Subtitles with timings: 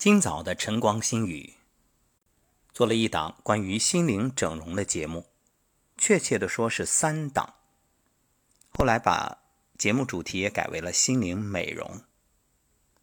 [0.00, 1.56] 今早的晨光新语，
[2.72, 5.26] 做了一档关于心灵整容的节目，
[5.98, 7.56] 确切的说是三档。
[8.70, 9.42] 后来把
[9.76, 12.02] 节目主题也改为了心灵美容。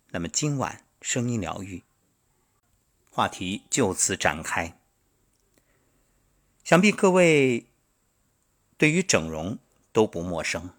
[0.09, 1.83] 那么今晚声音疗愈
[3.11, 4.79] 话题就此展开。
[6.63, 7.67] 想必各位
[8.75, 9.59] 对于整容
[9.91, 10.71] 都不陌生，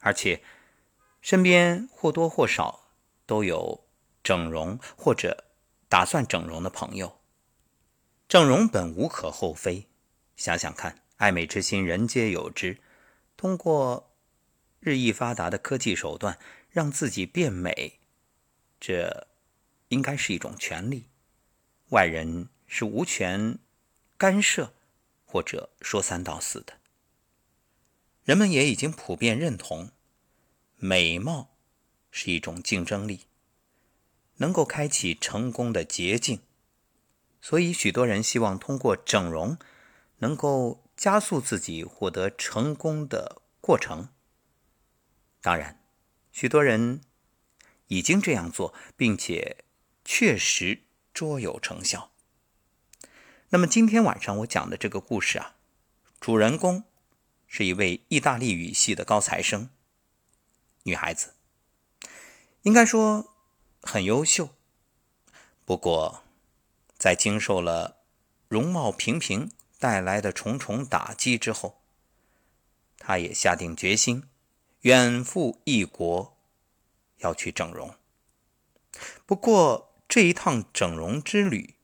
[0.00, 0.42] 而且
[1.20, 2.88] 身边或多或少
[3.24, 3.84] 都有
[4.28, 5.46] 整容或者
[5.88, 7.18] 打算整容的朋友。
[8.28, 9.88] 整容本无可厚非，
[10.36, 12.78] 想想看，爱美之心人皆有之，
[13.38, 14.12] 通过
[14.80, 16.38] 日益发达的科技手段
[16.68, 18.00] 让自己变美，
[18.78, 19.28] 这
[19.88, 21.06] 应该是一种权利，
[21.88, 23.58] 外人是无权
[24.18, 24.74] 干涉。
[25.30, 26.74] 或者说三道四的，
[28.24, 29.92] 人们也已经普遍认同，
[30.76, 31.56] 美貌
[32.10, 33.26] 是一种竞争力，
[34.38, 36.40] 能够开启成功的捷径，
[37.40, 39.58] 所以许多人希望通过整容，
[40.18, 44.08] 能够加速自己获得成功的过程。
[45.40, 45.80] 当然，
[46.32, 47.00] 许多人
[47.86, 49.64] 已经这样做，并且
[50.04, 50.82] 确实
[51.14, 52.10] 卓有成效。
[53.50, 55.56] 那么今天晚上我讲的这个故事啊，
[56.20, 56.84] 主人公
[57.46, 59.70] 是一位意大利语系的高材生，
[60.82, 61.34] 女孩子，
[62.62, 63.34] 应该说
[63.82, 64.50] 很优秀。
[65.64, 66.22] 不过，
[66.96, 67.98] 在经受了
[68.48, 71.80] 容貌平平带来的重重打击之后，
[72.98, 74.24] 他也下定决心
[74.80, 76.36] 远赴异国，
[77.18, 77.94] 要去整容。
[79.26, 81.74] 不过这一趟整容之旅。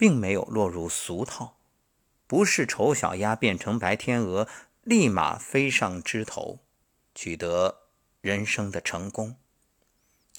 [0.00, 1.58] 并没有落入俗套，
[2.26, 4.48] 不是丑小鸭变成白天鹅，
[4.82, 6.60] 立马飞上枝头，
[7.14, 7.82] 取得
[8.22, 9.36] 人生的成功，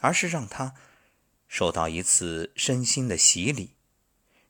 [0.02, 0.76] 而是让他
[1.48, 3.72] 受到一次身心的洗礼，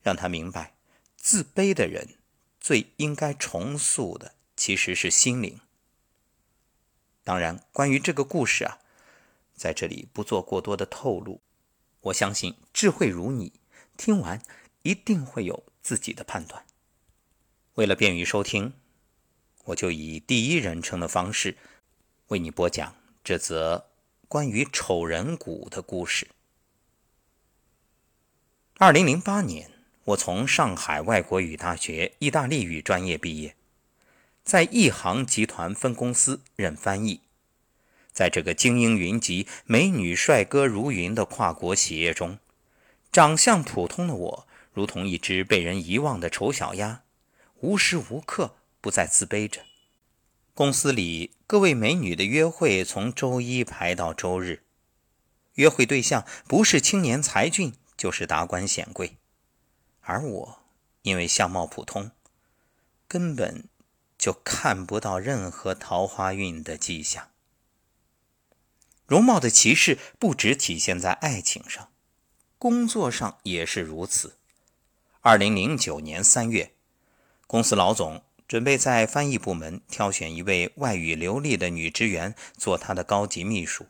[0.02, 0.74] 让他明白，
[1.16, 2.16] 自卑的人
[2.60, 5.60] 最应该重塑的其实是心灵。
[7.22, 8.80] 当然，关于这个故事啊，
[9.54, 11.40] 在这里不做过多的透露，
[12.00, 13.60] 我相信智慧如你，
[13.96, 14.42] 听完。
[14.84, 16.66] 一定会有自己的判断。
[17.74, 18.72] 为了便于收听，
[19.66, 21.56] 我就以第一人称的方式
[22.26, 23.91] 为你播讲这则
[24.32, 26.28] 关于丑人谷的故事。
[28.78, 29.70] 二零零八年，
[30.04, 33.54] 我从上海外国语大学意大利语专业毕业，
[34.42, 37.20] 在亿航集团分公司任翻译。
[38.10, 42.38] 在这个精英云集、美女帅哥如云的跨国企业中，
[43.12, 44.48] 长相普通的我。
[44.72, 47.02] 如同一只被人遗忘的丑小鸭，
[47.60, 49.60] 无时无刻不在自卑着。
[50.54, 54.62] 公司里各位美女的约会从周一排到周日，
[55.54, 59.16] 约会对象不是青年才俊，就是达官显贵，
[60.02, 60.58] 而我
[61.00, 62.10] 因为相貌普通，
[63.08, 63.66] 根本
[64.18, 67.30] 就看不到任何桃花运的迹象。
[69.06, 71.90] 容貌的歧视不只体现在爱情上，
[72.58, 74.36] 工作上也是如此。
[75.22, 76.74] 二零零九年三月，
[77.46, 83.86] 公司老总准备在翻译部门挑选一位外语流利的女职员做他的高级秘书。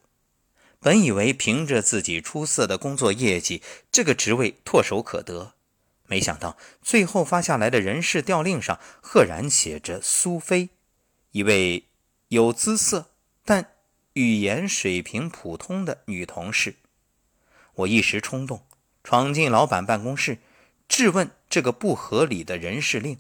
[0.79, 5.55] 本以为凭着自己出色的工作业绩，这个职位唾手可得，
[6.07, 10.69] 没想到最后发下来的人事调令上赫然写着苏菲，
[11.33, 11.89] 一位
[12.29, 13.11] 有姿色
[13.45, 13.73] 但
[14.13, 16.77] 语言水平普通的女同事。
[17.75, 18.65] 我一时冲动，
[19.03, 20.39] 闯进老板办公室。
[20.87, 23.19] 质问这个不合理的人事令。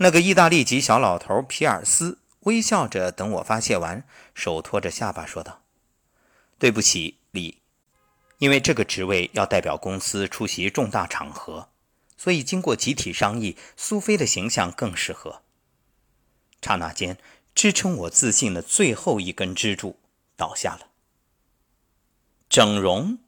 [0.00, 5.62] 那个意大利籍小老头皮尔斯微笑着等我发泄完，手托着下巴说道
[6.58, 7.58] ：“对不起，李，
[8.38, 11.68] 因为这个职位要代表公司出席重大场合，
[12.16, 15.42] 所以经过集体商议，苏菲的形象更适合。”
[16.62, 17.18] 刹那间，
[17.54, 19.98] 支撑我自信的最后一根支柱
[20.36, 20.88] 倒下了。
[22.48, 23.18] 整容。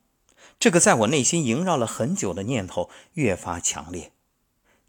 [0.58, 4.12] 这个在我内心萦绕了很久的念头越发强烈。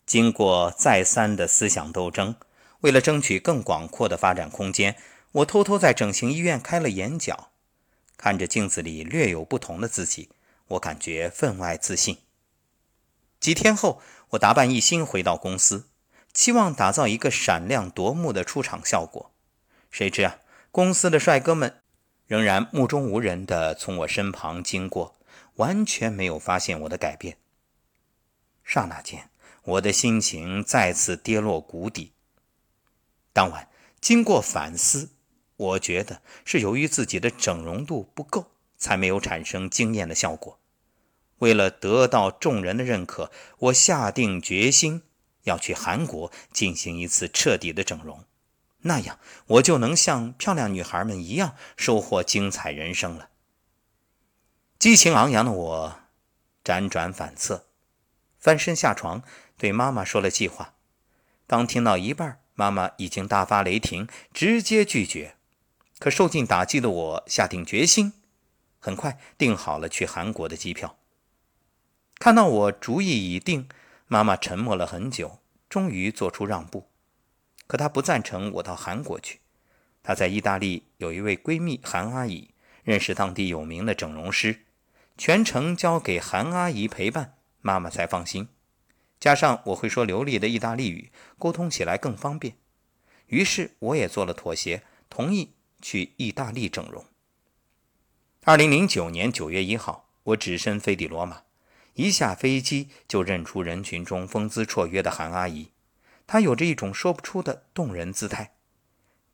[0.06, 2.36] 经过再三的思想斗争，
[2.82, 4.98] 为了争取更广阔的发展空间，
[5.32, 7.52] 我偷偷在整形医院开了眼角。
[8.18, 10.30] 看着镜子里略有不同的自己，
[10.68, 12.18] 我感觉分外自信。
[13.40, 14.02] 几天后，
[14.32, 15.88] 我打扮一新回到公司，
[16.34, 19.32] 期望打造一个闪亮夺目的出场效果。
[19.90, 20.40] 谁知啊，
[20.72, 21.82] 公司的帅哥们
[22.28, 25.16] 仍然目中无人地从我身旁经过。
[25.56, 27.38] 完全没有发现我的改变。
[28.64, 29.30] 刹那间，
[29.64, 32.14] 我的心情再次跌落谷底。
[33.34, 33.70] 当晚，
[34.00, 35.12] 经过反思，
[35.56, 40.60] 我觉得是由于自己的整容度不够，才没有产生惊艳的效果。
[41.38, 45.04] 为了得到众人的认可，我下定决心
[45.44, 48.26] 要去韩国进行一次彻底的整容，
[48.82, 53.30] 那样我就能像漂亮女孩们一样收获精彩人生了。
[54.78, 56.00] 激情昂扬的我
[56.64, 57.66] 辗转反侧，
[58.40, 59.24] 翻身下床
[59.62, 60.74] 对妈妈说了计划。
[61.46, 65.36] 刚听到一半，妈妈已经大发雷霆，直接拒绝。
[66.00, 68.14] 可受尽打击的我下定决心，
[68.80, 70.98] 很快订好了去韩国的机票。
[72.18, 73.70] 看到我主意已定，
[74.08, 75.38] 妈妈沉默了很久，
[75.70, 76.90] 终于做出让步。
[77.68, 79.42] 可她不赞成我到韩国去。
[80.02, 82.50] 她在意大利有一位闺蜜韩阿姨，
[82.84, 84.66] 认识当地有名的整容师，
[85.20, 88.48] 全程交给韩阿姨陪伴，妈妈才放心。
[89.22, 92.56] 加上我会说流利的意大利语，沟通起来更方便。
[93.28, 97.06] 于是我也做了妥协，同意去意大利整容。
[98.44, 101.44] 二零零九年九月一号，我只身飞抵罗马。
[101.94, 105.70] 一下飞机就认出人群中风姿绰约的韩阿姨，
[106.26, 108.56] 她有着一种说不出的动人姿态。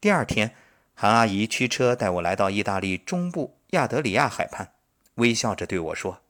[0.01, 0.53] 第二天，
[0.93, 4.73] 韩阿姨驱车带我来到意大利中部亚德里亚海畔，
[5.15, 6.23] 微笑着对我说：“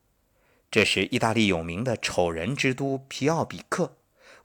[0.69, 3.95] 这是意大利有名的丑人之都皮奥比克，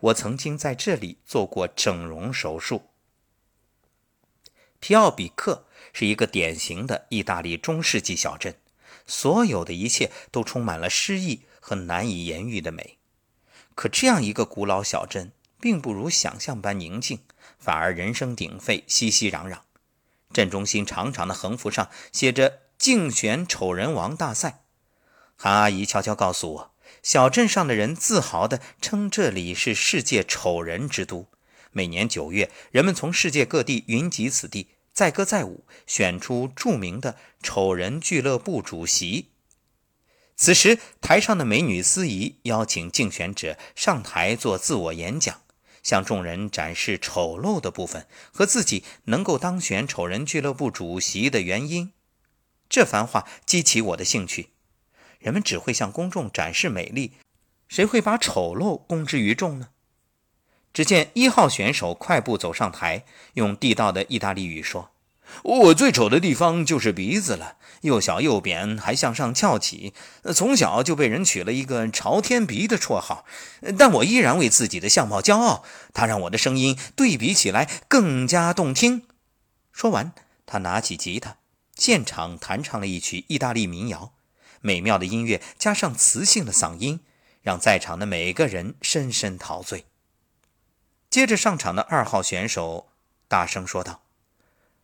[0.01, 2.89] 我曾经在这里做过整容手术。”
[4.81, 8.57] 皮奥比克是一个典型的意大利中世纪小镇，
[9.07, 11.43] 所有的一切都充满了诗意。
[11.65, 12.99] 和难以言喻的美，
[13.77, 15.31] 可这样一个古老小镇，
[15.61, 17.21] 并不如想象般宁静，
[17.57, 19.61] 反而人声鼎沸，熙熙攘攘。
[20.33, 24.62] 镇中心长长的横幅上写着“竞选丑人王大赛”。
[25.43, 26.71] 韩阿姨悄悄告诉我，
[27.03, 31.27] 小镇上的人自豪地称这里是世界丑人之都。
[31.73, 39.31] 每年九月，人们从世界各地云集此地，载歌载舞，选出著名的丑人俱乐部主席。
[40.37, 45.41] 此时，台上的美女司仪邀请竞选者上台做自我演讲，
[45.83, 51.93] 向众人展示丑陋的部分和自己能够当选丑人俱乐部主席的原因。
[52.69, 54.52] 这番话激起我的兴趣。
[55.23, 57.13] 人们只会向公众展示美丽，
[57.69, 59.69] 谁会把丑陋公之于众呢？
[60.73, 63.05] 只见一号选手快步走上台，
[63.35, 64.91] 用地道的意大利语说。
[65.45, 69.95] 我最丑的地方就是鼻子了，又小又扁，还向上翘起。
[70.35, 73.25] 从小就被人取了一个“朝天鼻”的绰号，
[73.79, 75.65] 但我依然为自己的相貌骄傲。
[75.95, 79.05] 它让我的声音对比起来更加动听。
[79.73, 80.13] 说完，
[80.45, 81.37] 他拿起吉他，
[81.77, 84.13] 现场弹唱了一曲意大利民谣。
[84.63, 87.01] 美妙的音乐加上磁性的嗓音，
[87.43, 89.85] 让在场的每个人深深陶醉。
[91.11, 92.89] 接着上场的二号选手
[93.29, 94.01] 大声说道。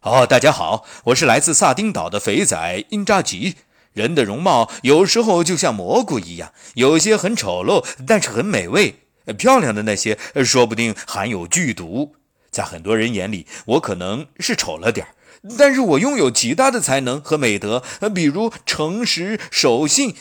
[0.02, 3.56] 哦，大家好，我是来自萨丁岛的肥仔因扎吉。
[3.94, 9.00] 人的容貌有时候就像蘑菇一样，有些很丑陋，但是很美味。
[9.36, 12.14] 漂亮的那些，说不定含有剧毒。
[12.50, 15.08] 在很多人眼里，我可能是丑了点
[15.56, 17.84] 但是我拥有极大的才能和美德，
[18.14, 20.16] 比如诚实、守信。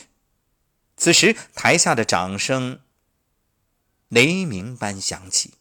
[0.96, 2.80] 此时，台下的掌声
[4.08, 5.54] 雷鸣般响起。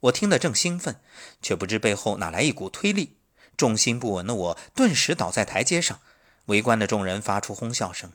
[0.00, 1.00] 我听得正兴奋，
[1.42, 3.16] 却不知背后哪来一股推力，
[3.56, 6.00] 重心不稳的我顿时倒在台阶上。
[6.46, 8.12] 围观的众人发出哄笑声。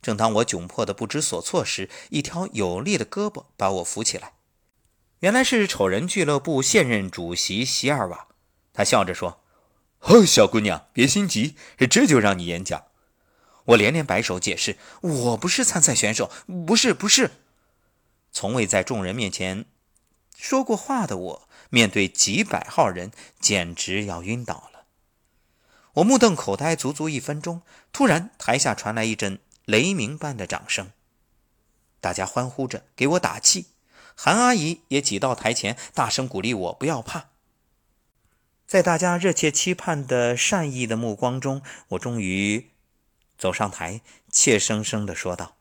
[0.00, 4.34] 正当我窘迫的不知所措时，一条有力的胳膊把我扶起来。
[5.20, 8.28] 原来是丑人俱乐部现任主席席尔瓦。
[8.74, 9.40] 他笑着说
[10.04, 11.56] ：“哦，小姑娘，别心急，
[11.88, 12.84] 这就让你演讲。”
[13.68, 16.30] 我连连摆手解释：“我不是参赛选手，
[16.66, 17.30] 不是，不是，
[18.30, 19.64] 从未在众人面前。”
[20.36, 24.84] 说过话的我，面对几百号人，简直要晕倒了。
[25.94, 27.62] 我目瞪口呆足足一分钟，
[27.92, 30.90] 突然台下传来一阵雷鸣般的掌声，
[32.00, 33.68] 大家欢呼着给我打气。
[34.16, 37.30] 韩阿姨也挤到台前，大声鼓励我不要怕。
[38.74, 42.70] 在大家热切期盼的善意的目光中，我终于
[43.38, 44.00] 走上台，
[44.32, 45.54] 怯生生地说道：“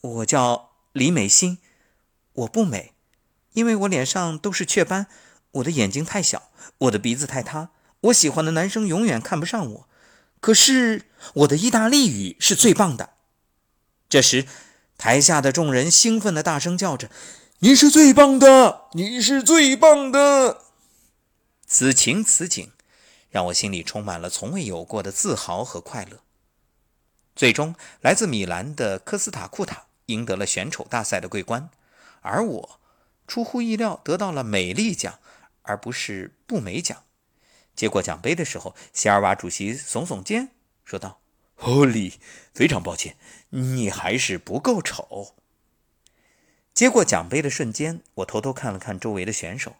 [0.00, 1.58] 我叫李美心，
[2.32, 2.94] 我不美。”
[3.52, 5.08] 因为我脸上都是雀斑，
[5.50, 7.68] 我的眼睛太小，我的鼻子太塌，
[8.00, 9.88] 我喜欢的男生永远看不上我。
[10.40, 11.02] 可是
[11.34, 13.10] 我的意大利语是最棒的。
[14.08, 14.46] 这时，
[14.96, 17.10] 台下的众人兴奋地大声叫着
[17.60, 20.62] ：“你是最棒的，你是最棒的！”
[21.66, 22.72] 此情此景，
[23.30, 26.20] 让我心里充满了从未有过的自豪和快乐。
[27.34, 31.68] 最终，来自米兰的科斯塔库塔赢得了选丑大赛的桂冠，
[32.22, 32.80] 而我。
[33.26, 35.18] 出乎意料，得到了美丽奖，
[35.62, 37.02] 而不是不美奖。
[37.74, 40.50] 接过奖杯的时候，席尔瓦主席耸耸肩，
[40.84, 41.20] 说道
[41.58, 42.20] ：“哦，里，
[42.54, 43.16] 非常抱歉，
[43.50, 45.34] 你还是不够丑。”
[46.72, 49.74] 接过奖杯的瞬间，我偷偷看了看周围的选手，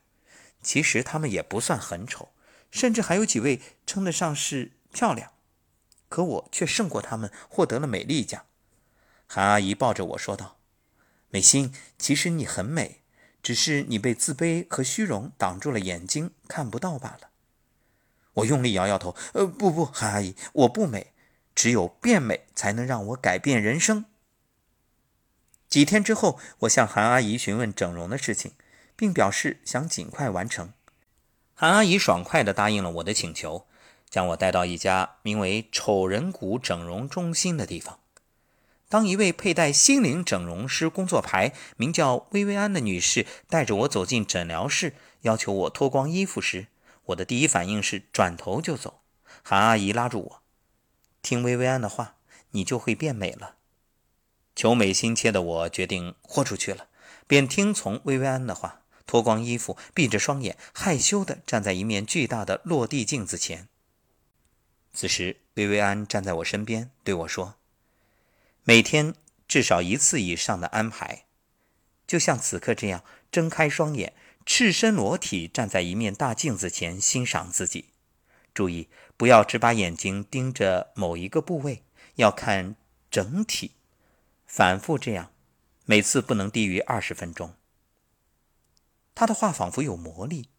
[0.67, 2.31] 其实他们也不算很丑，
[2.73, 5.31] 甚至还有几位称得上是漂亮，
[6.09, 8.47] 可我却胜过他们，获得了美丽奖。
[9.29, 10.59] 韩阿姨抱着我说道
[11.31, 13.03] ：“美心，其实你很美，
[13.45, 17.31] 只是你被自卑和虚荣挡住了眼睛，看不到罢了。”
[18.35, 21.13] 我用力摇摇头，呃，不不，韩阿姨，我不美，
[21.55, 24.07] 只有变美才能让我改变人生。
[25.69, 28.53] 几天之后，我向韩阿姨询问整容的事情，
[28.97, 30.73] 并表示想尽快完成。
[31.55, 33.67] 韩阿姨爽快地答应了我的请求，
[34.11, 38.01] 将我带到一家名为“丑人谷整容中心”的地方。
[38.89, 46.69] 当一位佩戴心灵整容师工作牌、名叫薇薇安的女士带着我走进诊疗室，要求我脱光衣服时，
[47.07, 49.01] 我的第一反应是转头就走，
[49.43, 50.43] 韩阿姨拉住我
[51.21, 52.15] ：“听薇薇安的话，
[52.53, 53.57] 你就会变美了。”
[54.55, 56.87] 求美心切的我决定豁出去了，
[57.27, 63.69] 便听从薇薇安的话，脱光衣服，闭着双眼，害羞地站在一面巨大的落地镜子前。
[64.93, 67.55] 此时，薇薇安站在我身边，对我说
[68.65, 69.15] ：“每天
[69.47, 71.25] 至少一次以上的安排，
[72.07, 74.13] 就像此刻这样，睁开双眼。”
[74.49, 77.87] 赤身裸体站在一面大镜子前欣赏自己，
[78.55, 81.83] 注意不要只把眼睛盯着某一个部位，
[82.15, 82.77] 要看
[83.11, 83.73] 整体。
[84.47, 85.33] 反复这样，
[85.85, 87.57] 每次不能低于二十分钟。
[89.17, 90.51] 他的话仿佛有魔力。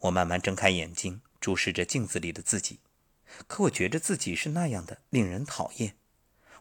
[0.00, 2.80] 我慢慢睁开眼睛，注视着镜子里的自己，
[3.46, 5.96] 可我觉着自己是那样的令人讨厌。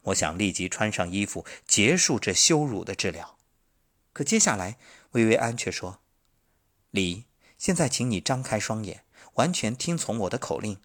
[0.03, 3.37] 我想立即穿上衣服，结束这羞辱的治疗。
[4.13, 4.77] 可接下来，
[5.11, 6.01] 薇薇安却说。
[6.91, 7.25] 李，
[7.57, 10.79] 现在请你张开双眼，完全听从我的口令，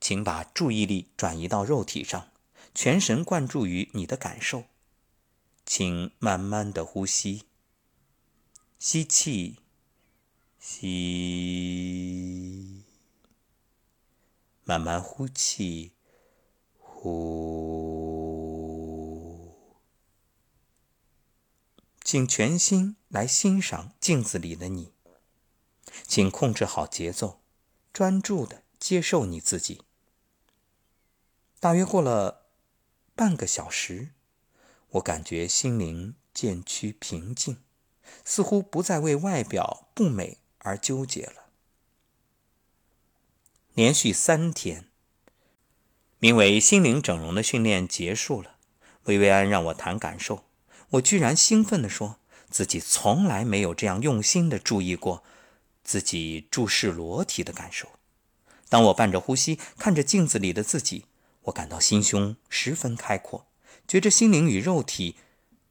[0.00, 2.28] 请把注意力转移到肉体上，
[2.74, 4.64] 全神贯注于你的感受，
[5.64, 7.44] 请慢慢的呼吸，
[8.78, 9.58] 吸气，
[10.68, 10.82] 吸，
[14.64, 15.92] 慢慢呼气，
[16.76, 17.14] 呼，
[22.02, 24.92] 请全心来欣赏镜子里的你。
[26.04, 27.40] 请控制好节奏，
[27.92, 29.82] 专注的接受你自己。
[31.60, 32.48] 大约过了
[33.14, 34.08] 半个小时，
[34.90, 37.58] 我感觉心灵渐趋平静，
[38.24, 41.46] 似乎不再为外表不美而纠结了。
[43.72, 44.88] 连续三天，
[46.18, 48.56] 名为“心灵整容”的训练结束了。
[49.04, 50.44] 薇薇安让我谈感受，
[50.90, 52.18] 我居然兴奋地说
[52.50, 55.22] 自己从来没有这样用心地注意过。
[55.84, 57.88] 自己注视裸体的感受。
[58.68, 61.04] 当我伴着呼吸看着镜子里的自己，
[61.42, 63.46] 我感到心胸十分开阔，
[63.86, 65.14] 觉着心灵与肉体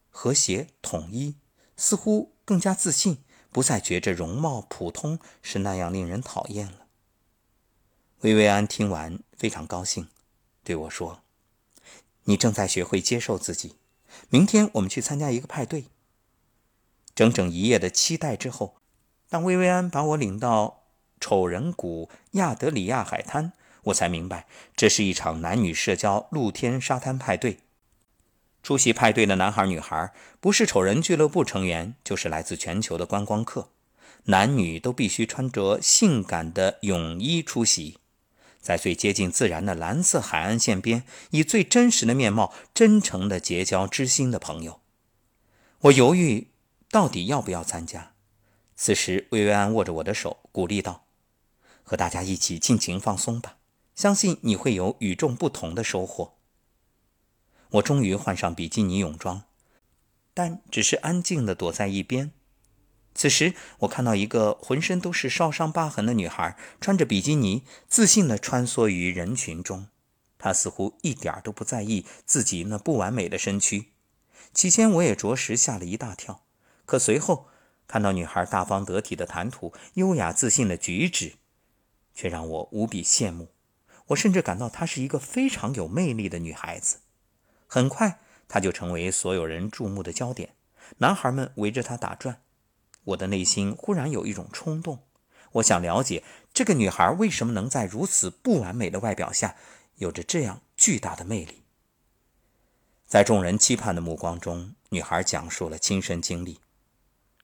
[0.09, 1.35] 和谐统一，
[1.75, 3.17] 似乎更加自信，
[3.55, 6.87] 不再觉着容貌普通是那样令人讨厌了。
[8.19, 10.09] 薇薇安听完非常高兴，
[10.61, 11.21] 对我说
[12.27, 13.77] ：“你正在学会接受自己。
[14.27, 15.85] 明天我们去参加一个派对。”
[17.15, 18.75] 整整一夜的期待之后。
[19.29, 20.83] 当薇薇安把我领到
[21.21, 27.59] 丑人谷亚德里亚海滩，我才明白，这是一场男女社交露天沙滩派对。
[28.65, 33.69] 出席派对的男孩女孩，不是丑人俱乐部成员，就是来自全球的观光客。
[34.23, 37.99] 男女都必须穿着性感的泳衣出席，
[38.59, 44.79] 在最接近自然的蓝色海岸线边，以最真实的面貌，真诚地结交知心的朋友。
[45.81, 46.47] 我犹豫，
[46.89, 48.13] 到底要不要参加。
[48.75, 51.05] 此时，薇薇安握着我的手，鼓励道
[51.85, 53.57] ：“和大家一起尽情放松吧，
[53.93, 56.33] 相信你会有与众不同的收获。”
[57.75, 59.43] 我终于换上比基尼泳装，
[60.33, 62.31] 但只是安静地躲在一边。
[63.13, 69.87] 此时，我看到一个浑身都是烧伤疤痕的女孩，穿着比基尼，自信地穿梭于人群中。
[70.37, 73.87] 她似乎一点都不在意自己那不完美的身躯。
[74.53, 76.43] 起先，我也着实吓了一大跳，
[76.85, 77.47] 可随后……
[77.87, 81.33] 看到女孩大方得体的谈吐、优雅自信的举止，
[82.15, 83.49] 却让我无比羡慕。
[84.07, 86.97] 我甚至感到她是一个非常有魅力的女孩子。
[87.75, 90.55] 很快，她就成为所有人注目的焦点，
[90.99, 92.41] 男孩们围着她打转。
[93.03, 94.99] 我的内心忽然有一种冲动，
[95.51, 99.57] 我想了解这个女孩为什么能在如此不完美的外表下，
[99.97, 101.63] 有着这样巨大的魅力。
[103.05, 106.61] 在众人期盼的目光中，女孩讲述了亲身经历。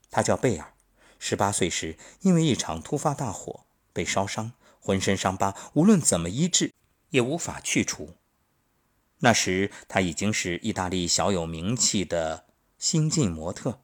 [0.10, 0.72] 她叫贝尔，
[1.20, 6.72] 十八岁时因为一场突发大火被烧伤，浑身伤疤无论怎么医治
[7.10, 8.16] 也无法去除。
[9.22, 12.46] 那时他已经是意大利小有名气的
[12.78, 13.80] 新晋模特，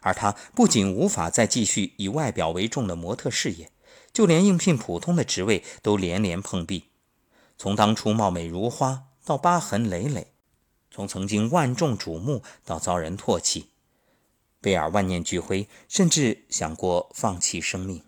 [0.00, 3.70] 而他不仅无法再继续以外表为重的模特事业，
[4.12, 6.90] 就连应聘普通的职位都连连碰壁。
[7.56, 10.32] 从当初貌美如花到疤痕累累，
[10.90, 13.68] 从曾经万众瞩目到遭人唾弃，
[14.60, 18.02] 贝尔万念俱灰，甚至想过放弃生命。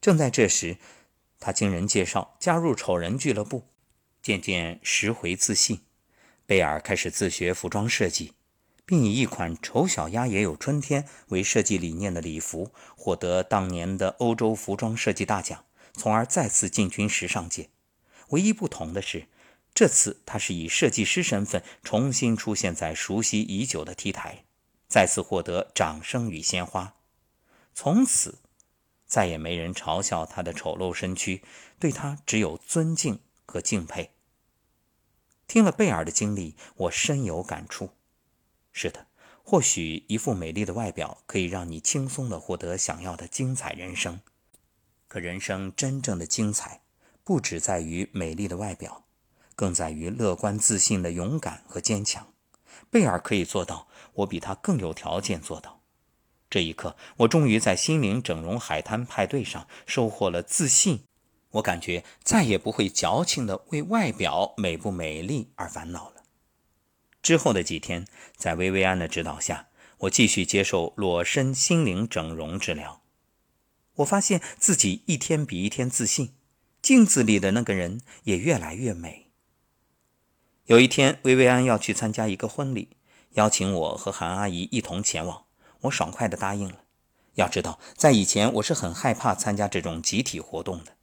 [0.00, 0.78] 正在这时，
[1.38, 3.68] 他经人介绍加入丑人俱乐部，
[4.26, 5.82] 渐渐拾回自信。
[6.46, 8.32] 贝尔开始自学服装设计，
[8.84, 17.68] 并以一款“丑小鸭也有春天”为设计理念的礼服获得当年的欧洲服装设计大奖，从而再次进军时尚界。
[18.30, 19.28] 唯一不同的是，
[19.72, 24.42] 这次他是以设计师身份重新出现在熟悉已久的 T 台，
[24.88, 26.96] 再次获得掌声与鲜花。
[27.72, 28.40] 从此，
[29.06, 31.42] 再也没人嘲笑他的丑陋身躯，
[31.78, 34.10] 对他只有尊敬和敬佩。
[35.46, 37.90] 听了贝尔的经历，我深有感触。
[38.72, 39.06] 是的，
[39.42, 44.20] 或许一副美丽的外表可以让你轻松地获得想要的精彩人生，
[45.08, 46.82] 可人生真正的精彩。
[47.24, 49.04] 不只在于美丽的外表，
[49.56, 52.32] 更在于乐观自信的勇敢和坚强。
[52.88, 55.80] 贝尔可以做到，我比他更有条件做到。
[56.48, 61.05] 这一刻，我终于在心灵整容海滩派对上收获了自信。
[61.56, 66.22] 我感觉再也不会矫情的为外表美不美丽而烦恼了。
[67.22, 73.02] 之后的几天，在薇薇安的指导下，我继续接受裸身心灵整容治疗。
[73.96, 76.34] 我发现自己一天比一天自信。
[76.82, 79.32] 镜子里的那个人也越来越美。
[80.66, 82.90] 有一天，薇薇安要去参加一个婚礼，
[83.32, 85.46] 邀请我和韩阿姨一同前往，
[85.80, 86.84] 我爽快地答应了。
[87.34, 90.95] 要知道，在以前我是很害怕参加这种集体活动的。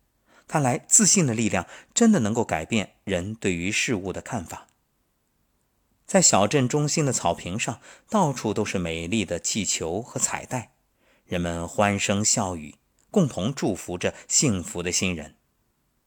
[0.48, 4.68] 看来，自信的力量真的能够改变人对于事物的看法。
[6.06, 10.74] 在小镇中心的草坪上，到处都是美丽的气球和彩带，
[11.26, 12.76] 人们欢声笑语，
[13.10, 15.36] 共同祝福着幸福的新人。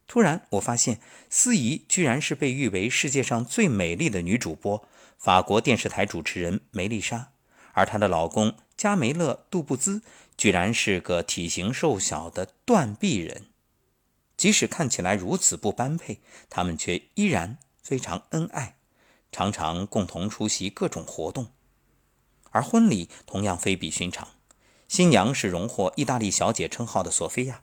[0.07, 4.87] 突然，我发现司仪居然是被誉为世界上最美丽的女主播——
[5.18, 7.33] 法国电视台主持人梅丽莎，
[7.72, 10.03] 而她的老公加梅勒·杜布兹
[10.37, 13.46] 居然是个体型瘦小的断臂人。
[14.37, 16.20] 即使看起来如此不般配，
[16.51, 18.77] 他们却依然非常恩爱，
[19.33, 21.53] 常常共同出席各种活动。
[22.51, 24.29] 而婚礼同样非比寻常，
[24.88, 27.62] 新娘是荣获“意大利小姐”称号的索菲亚。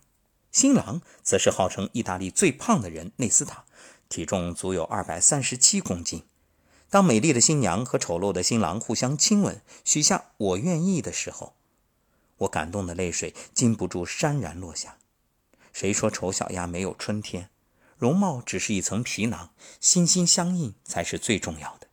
[0.51, 3.65] 新郎则是号称意大利最胖的人内斯塔，
[4.07, 6.25] 体重足有二百三十七公斤。
[6.89, 11.55] 当美丽的新娘和丑陋的新郎互相亲吻，许下“我愿意”的时候，
[12.37, 14.97] 我感动的泪水禁不住潸然落下。
[15.73, 17.49] 谁说丑小鸭没有春天？
[17.97, 21.87] 容貌只是一层皮囊，心心相印才是最重要的。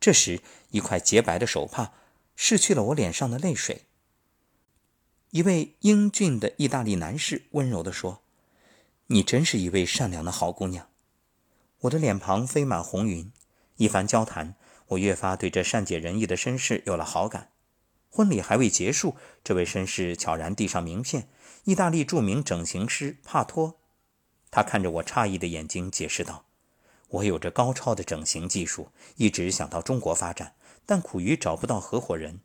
[0.00, 1.92] 这时，一块洁白的手帕
[2.36, 3.82] 拭去了我脸上的泪水。
[5.30, 8.22] 一位英俊的意大利男士温柔地说
[9.08, 10.88] ：“你真是一位善良的好姑娘。”
[11.82, 13.32] 我的脸庞飞满红云。
[13.76, 14.54] 一番交谈，
[14.88, 17.50] 我越发对这善解人意的绅士有了好感。
[18.10, 21.28] 婚礼还未结束，这位绅士悄然递上名片
[21.64, 23.76] ：“意大利著名整形师帕托。”
[24.50, 26.44] 他看着我诧异的眼睛，解释道
[27.08, 32.40] ：“我有着高超的整形技术，一直想到中国发展，但苦于找不到合伙人。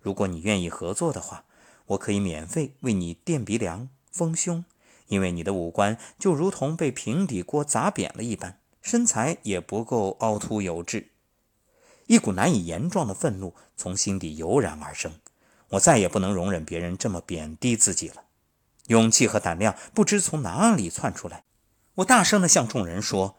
[0.00, 1.44] 如果你愿意合作的话。”
[1.90, 4.64] 我可以免费为你垫鼻梁、丰胸，
[5.08, 11.10] 因为你的五官就如同被平底锅砸扁了一般，身材也不够凹凸有致。
[12.06, 15.12] 一股难以言状的愤怒从心底油然而生，
[15.70, 18.22] 我再也不能容忍别人这么贬低自己了。
[18.90, 21.44] 勇气和胆量不知从哪里窜出来，
[21.96, 23.36] 我大声地向众人说：“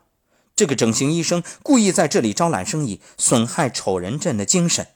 [0.55, 4.87] 这个整形医生故意在这里招揽生意，损害丑人镇的精神。”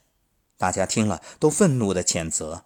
[0.57, 2.65] 大家听了都愤怒地谴责。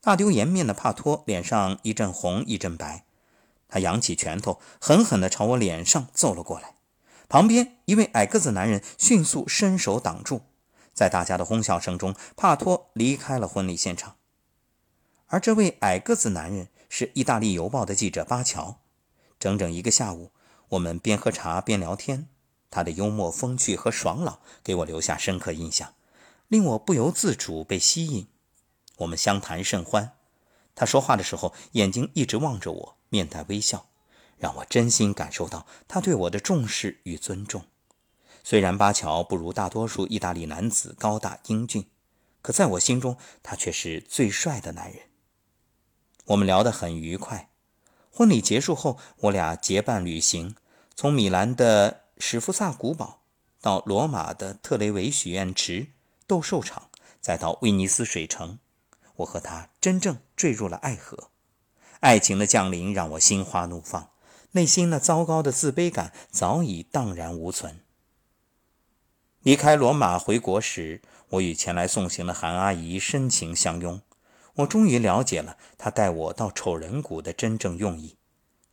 [0.00, 3.04] 大丢颜面的帕托脸上一阵红一阵白，
[3.68, 6.74] 他扬起拳头，狠狠地朝我脸上揍了过来。
[7.28, 10.42] 旁边一位矮个子男人迅速伸手挡住，
[10.92, 14.16] 在大家的哄笑声中，帕托离开了婚礼现场。
[15.26, 18.80] 而这位矮个子男人是意大利邮报的记者巴乔。
[19.38, 20.32] 整整一个下午，
[20.70, 22.28] 我们边喝茶边聊天，
[22.70, 25.94] 他的幽默风趣和爽朗给我留下深刻印象，
[26.48, 28.26] 令我不由自主被吸引。
[28.98, 30.14] 我们相谈甚欢，
[30.74, 33.86] 他说话的时候眼睛一直望着我，面带微笑，
[34.36, 37.64] 让我真心感受到他对我的重视与尊重。
[38.42, 41.86] 虽然巴乔不如大多数意大利男子高大英俊，
[42.42, 45.02] 可在我心中他却是最帅的男人。
[46.28, 47.50] 我们聊得很愉快。
[48.10, 50.56] 婚礼结束后，我俩结伴旅行，
[50.94, 53.22] 从米兰的史福萨古堡
[53.60, 55.88] 到罗马的特雷维许愿池、
[56.26, 58.58] 斗兽场，再到威尼斯水城，
[59.16, 61.30] 我和他真正坠入了爱河。
[62.00, 64.10] 爱情的降临让我心花怒放，
[64.52, 67.80] 内心那糟糕的自卑感早已荡然无存。
[69.40, 74.02] 离开罗马回国时，我与前来送行的韩阿姨深情相拥。
[74.58, 78.16] 我终于了解了他带我到丑人谷的真正用意。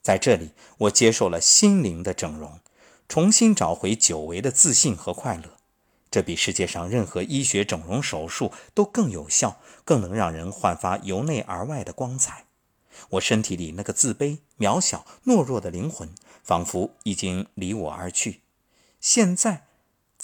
[0.01, 2.59] 在这里，我接受了心灵的整容，
[3.07, 5.57] 重新找回久违的自信和快乐。
[6.11, 12.45] 这比世界上任何医学整容手术都更有效，更能让人焕发由内而外的光彩。
[13.09, 16.09] 我身体里那个自卑、渺小、懦弱的灵魂，
[16.43, 18.41] 仿佛已经离我而去。
[18.99, 19.64] 现在。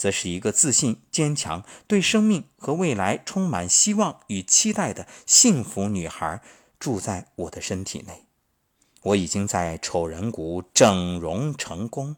[0.01, 6.41] 则是一个自信、坚强、对生命和未来充满希望与期待的幸福女孩，
[6.79, 8.25] 住在我的身体内。
[9.03, 12.15] 我已经在丑人谷整容成功。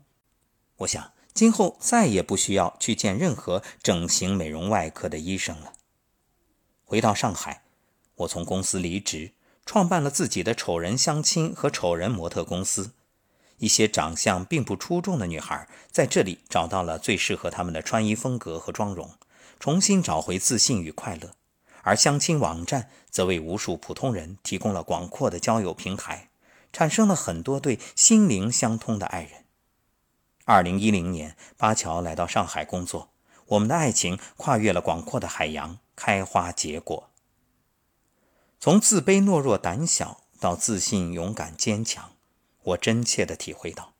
[0.78, 5.74] 我想，今后再也不需要去见任何整形美容外科的医生了。
[6.86, 7.63] 回到上海，
[8.15, 9.34] 我从公司离职，
[9.65, 12.91] 创办了自己的丑人相亲和丑人模特公司。
[13.63, 19.12] 一些长相并不出众的女孩在这里找到了最适合她们的穿衣风格和妆容，
[19.58, 21.32] 重新找回自信与快乐。
[21.84, 26.28] 而相亲网站则为无数普通人提供了广阔的交友平台，
[26.73, 29.45] 产生了很多对心灵相通的爱人。
[30.43, 33.12] 二零一零年，巴乔来到上海工作，
[33.45, 37.10] 我们的爱情跨越了广阔的海洋，开花结果。
[38.60, 42.12] 从自卑、懦弱、胆小到自信、勇敢、坚强。
[42.63, 43.93] 我真切地体会到，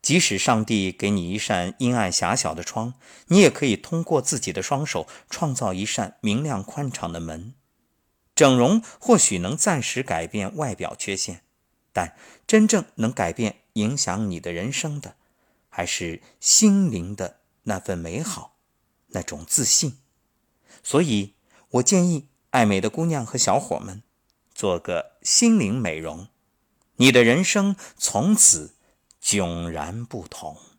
[0.00, 2.94] 即使上帝给你一扇阴暗狭小的窗，
[3.28, 7.54] 你也可以通过自己的双手创造一扇明亮宽敞的门。
[8.34, 11.42] 整容或许能暂时改变外表缺陷，
[11.92, 15.14] 但真正能改变、影响你的人生的，
[15.68, 18.56] 还是心灵的那份美好，
[19.08, 19.98] 那种自信。
[20.82, 21.34] 所以，
[21.70, 24.02] 我建议爱美的姑娘和小伙们，
[24.52, 26.26] 做个心灵美容。
[26.96, 28.74] 你的人生从此
[29.22, 30.71] 迥然不同。